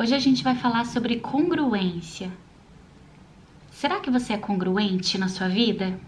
[0.00, 2.30] Hoje a gente vai falar sobre congruência.
[3.72, 5.98] Será que você é congruente na sua vida?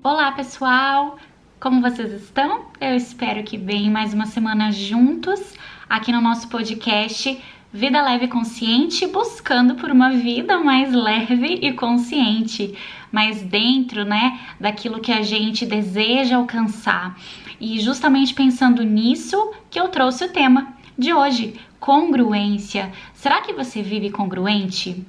[0.00, 1.18] Olá, pessoal!
[1.58, 2.66] Como vocês estão?
[2.80, 3.90] Eu espero que bem.
[3.90, 5.54] Mais uma semana juntos
[5.88, 7.42] aqui no nosso podcast
[7.76, 12.72] Vida Leve e Consciente, buscando por uma vida mais leve e consciente,
[13.10, 17.18] mais dentro, né, daquilo que a gente deseja alcançar.
[17.60, 22.92] E justamente pensando nisso que eu trouxe o tema de hoje, congruência.
[23.12, 25.04] Será que você vive congruente?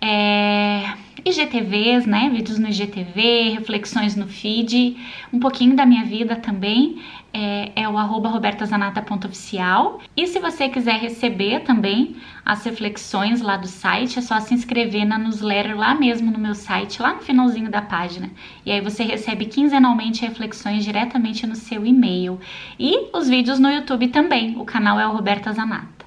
[0.00, 2.30] é, IGTVs, né?
[2.30, 4.96] Vídeos no IGTV, reflexões no feed,
[5.32, 7.02] um pouquinho da minha vida também.
[7.32, 10.00] É, é o arroba robertazanata.oficial.
[10.16, 15.04] E se você quiser receber também as reflexões lá do site, é só se inscrever
[15.04, 18.30] na newsletter lá mesmo no meu site, lá no finalzinho da página.
[18.64, 22.40] E aí você recebe quinzenalmente reflexões diretamente no seu e-mail.
[22.78, 24.56] E os vídeos no YouTube também.
[24.58, 26.06] O canal é o Roberta Zanata.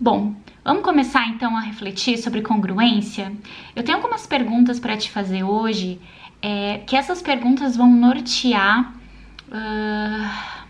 [0.00, 3.30] Bom, Vamos começar então a refletir sobre congruência?
[3.76, 6.00] Eu tenho algumas perguntas para te fazer hoje,
[6.40, 8.94] é, que essas perguntas vão nortear
[9.48, 10.64] uh,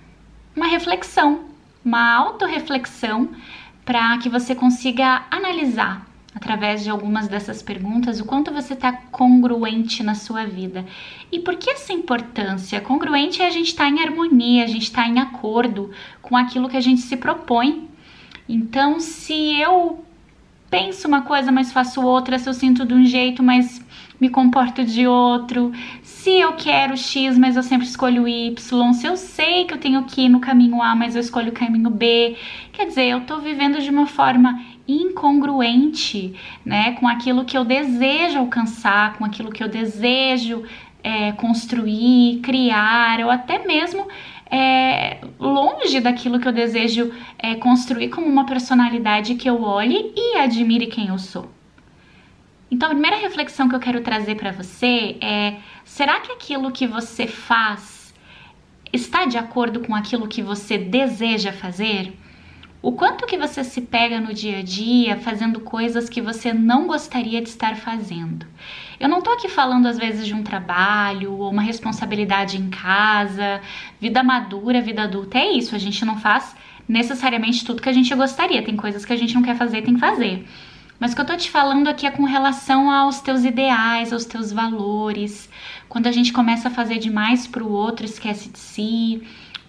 [0.56, 1.44] uma reflexão,
[1.84, 3.28] uma autorreflexão,
[3.84, 10.02] para que você consiga analisar através de algumas dessas perguntas o quanto você está congruente
[10.02, 10.84] na sua vida.
[11.30, 12.80] E por que essa importância?
[12.80, 16.36] Congruente é a gente estar tá em harmonia, a gente estar tá em acordo com
[16.36, 17.93] aquilo que a gente se propõe
[18.48, 20.04] então, se eu
[20.70, 23.84] penso uma coisa, mas faço outra, se eu sinto de um jeito, mas
[24.20, 25.72] me comporto de outro,
[26.02, 30.02] se eu quero X, mas eu sempre escolho Y, se eu sei que eu tenho
[30.04, 32.36] que ir no caminho A, mas eu escolho o caminho B,
[32.72, 36.34] quer dizer, eu tô vivendo de uma forma incongruente,
[36.64, 40.64] né, com aquilo que eu desejo alcançar, com aquilo que eu desejo
[41.04, 44.08] é, construir, criar, ou até mesmo
[44.54, 50.36] é, longe daquilo que eu desejo é, construir como uma personalidade que eu olhe e
[50.38, 51.50] admire quem eu sou.
[52.70, 56.86] Então, a primeira reflexão que eu quero trazer para você é: será que aquilo que
[56.86, 58.14] você faz
[58.92, 62.16] está de acordo com aquilo que você deseja fazer?
[62.80, 66.86] O quanto que você se pega no dia a dia fazendo coisas que você não
[66.86, 68.46] gostaria de estar fazendo.
[68.98, 73.60] Eu não tô aqui falando às vezes de um trabalho ou uma responsabilidade em casa,
[74.00, 75.38] vida madura, vida adulta.
[75.38, 76.54] É isso, a gente não faz
[76.88, 78.62] necessariamente tudo que a gente gostaria.
[78.62, 80.46] Tem coisas que a gente não quer fazer, tem que fazer.
[80.98, 84.24] Mas o que eu tô te falando aqui é com relação aos teus ideais, aos
[84.24, 85.50] teus valores.
[85.88, 89.22] Quando a gente começa a fazer demais pro outro, esquece de si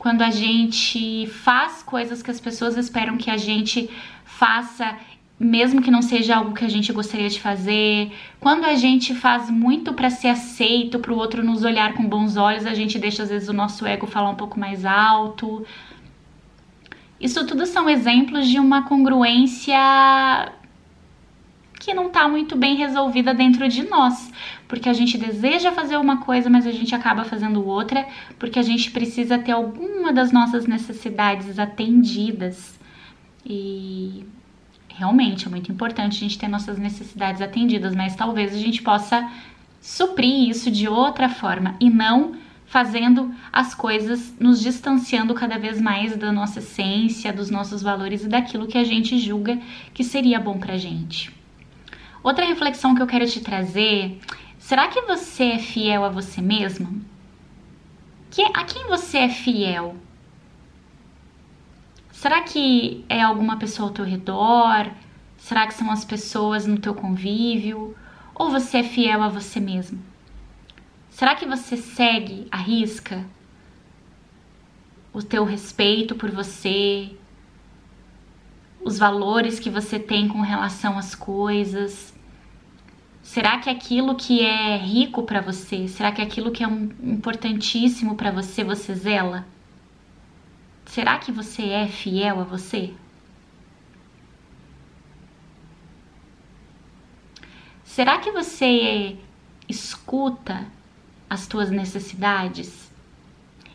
[0.06, 3.90] quando a gente faz coisas que as pessoas esperam que a gente
[4.24, 4.96] faça,
[5.40, 9.50] mesmo que não seja algo que a gente gostaria de fazer, quando a gente faz
[9.50, 13.24] muito para ser aceito, para o outro nos olhar com bons olhos, a gente deixa
[13.24, 15.66] às vezes o nosso ego falar um pouco mais alto.
[17.20, 19.78] Isso tudo são exemplos de uma congruência
[21.80, 24.32] que não está muito bem resolvida dentro de nós,
[24.68, 28.08] porque a gente deseja fazer uma coisa, mas a gente acaba fazendo outra,
[28.40, 32.80] porque a gente precisa ter alguma das nossas necessidades atendidas.
[33.46, 34.26] E
[34.98, 39.30] realmente é muito importante a gente ter nossas necessidades atendidas, mas talvez a gente possa
[39.82, 42.36] suprir isso de outra forma e não
[42.66, 48.28] fazendo as coisas nos distanciando cada vez mais da nossa essência, dos nossos valores e
[48.28, 49.60] daquilo que a gente julga
[49.94, 51.32] que seria bom pra gente.
[52.24, 54.20] Outra reflexão que eu quero te trazer:
[54.58, 57.02] será que você é fiel a você mesmo?
[58.32, 59.96] Que, a quem você é fiel?
[62.26, 64.90] Será que é alguma pessoa ao teu redor?
[65.38, 67.96] Será que são as pessoas no teu convívio?
[68.34, 70.02] Ou você é fiel a você mesmo?
[71.12, 73.24] Será que você segue a risca
[75.14, 77.16] o teu respeito por você,
[78.84, 82.12] os valores que você tem com relação às coisas?
[83.22, 88.32] Será que aquilo que é rico para você, será que aquilo que é importantíssimo para
[88.32, 89.46] você, você zela?
[90.86, 92.94] Será que você é fiel a você?
[97.84, 99.18] Será que você
[99.68, 100.66] escuta
[101.30, 102.92] as tuas necessidades?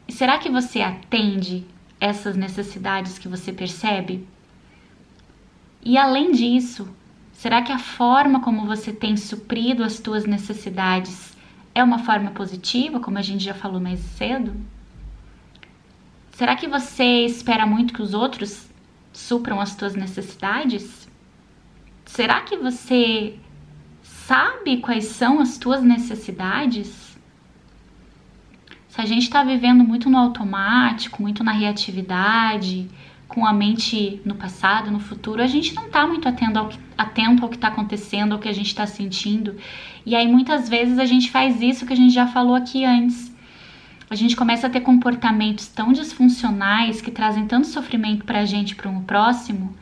[0.07, 1.67] E será que você atende
[1.99, 4.27] essas necessidades que você percebe?
[5.83, 6.89] E além disso,
[7.33, 11.37] será que a forma como você tem suprido as tuas necessidades
[11.75, 14.55] é uma forma positiva, como a gente já falou mais cedo?
[16.41, 18.67] Será que você espera muito que os outros
[19.13, 21.07] supram as tuas necessidades?
[22.07, 23.39] Será que você
[24.03, 27.15] sabe quais são as tuas necessidades?
[28.89, 32.89] Se a gente está vivendo muito no automático, muito na reatividade,
[33.29, 37.57] com a mente no passado, no futuro, a gente não está muito atento ao que
[37.57, 39.59] está acontecendo, ao que a gente está sentindo.
[40.07, 43.30] E aí muitas vezes a gente faz isso que a gente já falou aqui antes.
[44.11, 48.75] A gente começa a ter comportamentos tão disfuncionais que trazem tanto sofrimento para a gente,
[48.75, 49.73] para o próximo,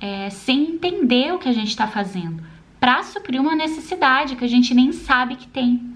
[0.00, 2.42] é, sem entender o que a gente está fazendo,
[2.80, 5.88] para suprir uma necessidade que a gente nem sabe que tem.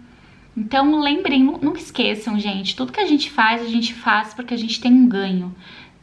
[0.56, 4.58] Então lembrem, nunca esqueçam, gente, tudo que a gente faz, a gente faz porque a
[4.58, 5.52] gente tem um ganho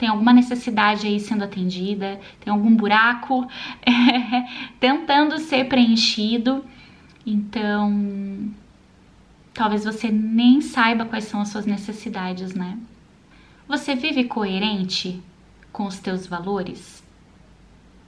[0.02, 3.48] tem alguma necessidade aí sendo atendida, tem algum buraco
[3.86, 4.48] é,
[4.82, 6.66] tentando ser preenchido.
[7.24, 8.52] Então,
[9.62, 12.80] talvez você nem saiba quais são as suas necessidades, né?
[13.68, 15.22] Você vive coerente
[15.72, 17.04] com os teus valores?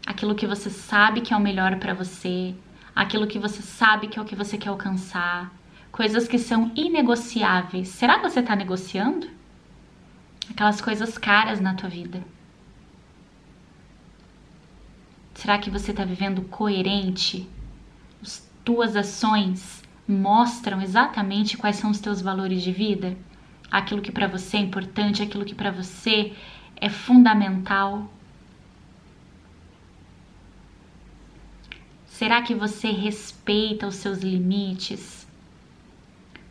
[0.04, 2.56] Aquilo que você sabe que é o melhor para você,
[2.96, 5.54] aquilo que você sabe que é o que você quer alcançar,
[5.92, 7.90] coisas que são inegociáveis.
[7.90, 9.30] Será que você está negociando?
[10.50, 12.24] aquelas coisas caras na tua vida?
[15.36, 17.48] Será que você está vivendo coerente?
[18.24, 23.18] As tuas ações mostram exatamente quais são os teus valores de vida?
[23.72, 26.34] Aquilo que para você é importante, aquilo que para você
[26.76, 28.12] é fundamental?
[32.06, 35.28] Será que você respeita os seus limites?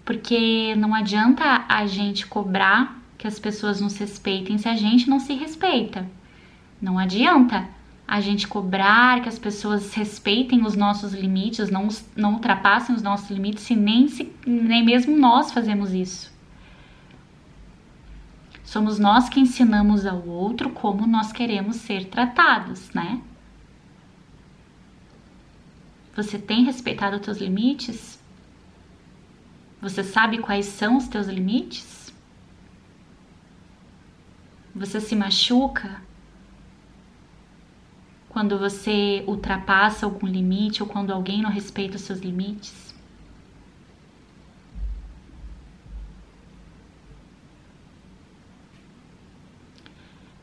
[0.05, 5.21] Porque não adianta a gente cobrar que as pessoas nos respeitem se a gente não
[5.21, 6.11] se respeita.
[6.81, 7.69] Não adianta
[8.07, 13.31] a gente cobrar que as pessoas respeitem os nossos limites, não, não ultrapassem os nossos
[13.31, 16.33] limites, se nem, se nem mesmo nós fazemos isso.
[18.65, 23.21] Somos nós que ensinamos ao outro como nós queremos ser tratados, né?
[26.17, 28.19] Você tem respeitado os teus limites?
[29.81, 32.13] Você sabe quais são os teus limites?
[34.75, 36.01] Você se machuca
[38.33, 42.95] quando você ultrapassa algum limite ou quando alguém não respeita os seus limites?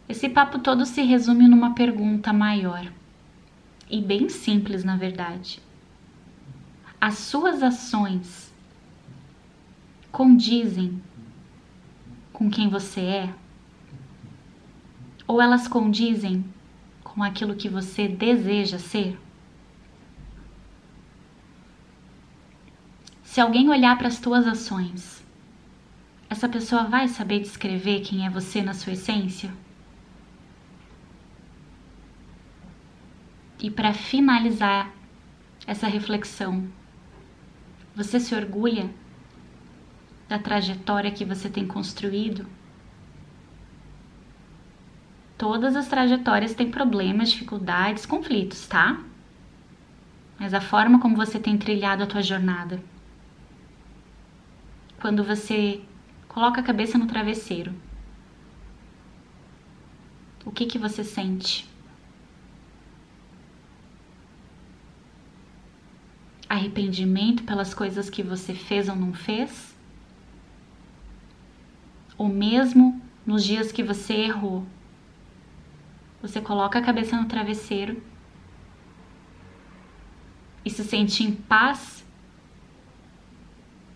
[0.08, 2.92] Esse papo todo se resume numa pergunta maior
[3.90, 5.60] e bem simples, na verdade.
[7.02, 8.54] As suas ações
[10.12, 11.02] condizem
[12.32, 13.34] com quem você é?
[15.30, 16.44] ou elas condizem
[17.14, 19.20] com aquilo que você deseja ser?
[23.24, 25.24] Se alguém olhar para as tuas ações,
[26.30, 29.52] essa pessoa vai saber descrever quem é você na sua essência?
[33.60, 34.92] E para finalizar
[35.68, 36.68] essa reflexão,
[37.96, 38.90] você se orgulha
[40.28, 42.46] da trajetória que você tem construído?
[45.40, 49.02] Todas as trajetórias têm problemas, dificuldades, conflitos, tá?
[50.38, 52.84] Mas a forma como você tem trilhado a tua jornada.
[55.00, 55.82] Quando você
[56.28, 57.74] coloca a cabeça no travesseiro,
[60.44, 61.66] o que que você sente?
[66.50, 69.74] Arrependimento pelas coisas que você fez ou não fez?
[72.18, 74.68] Ou mesmo nos dias que você errou,
[76.22, 78.02] você coloca a cabeça no travesseiro
[80.66, 82.06] e se sente em paz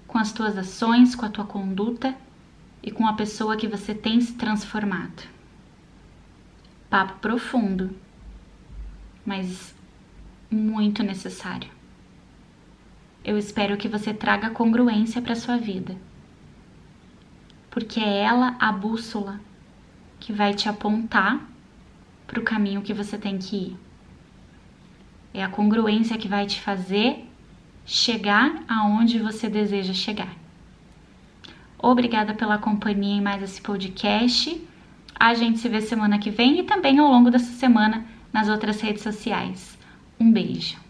[0.08, 2.16] com as tuas ações, com a tua conduta
[2.82, 5.24] e com a pessoa que você tem se transformado.
[6.90, 7.96] Papo profundo,
[9.26, 9.76] mas
[10.50, 11.70] muito necessário.
[13.24, 15.98] Eu espero que você traga congruência para sua vida,
[17.72, 19.40] porque é ela a bússola
[20.20, 21.53] que vai te apontar
[22.34, 23.78] para o caminho que você tem que ir.
[25.36, 27.30] É a congruência que vai te fazer
[27.86, 30.34] chegar aonde você deseja chegar.
[31.78, 34.60] Obrigada pela companhia em mais esse podcast.
[35.20, 38.82] A gente se vê semana que vem e também ao longo dessa semana nas outras
[38.82, 39.78] redes sociais.
[40.20, 40.83] Um beijo.